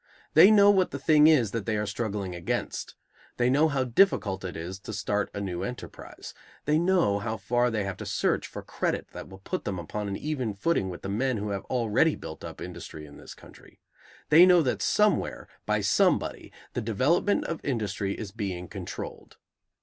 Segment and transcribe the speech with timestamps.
[0.33, 2.95] They know what the thing is that they are struggling against.
[3.37, 6.33] They know how difficult it is to start a new enterprise.
[6.65, 10.07] They know how far they have to search for credit that will put them upon
[10.07, 13.79] an even footing with the men who have already built up industry in this country.
[14.29, 19.37] They know that somewhere, by somebody, the development of industry is being controlled.